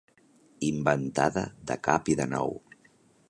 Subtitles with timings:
[0.69, 2.57] Inventada de cap i de nou.